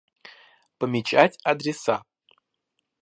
Помечать 0.79 1.37
адреса 1.43 2.01